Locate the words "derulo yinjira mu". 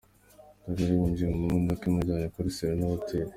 0.75-1.45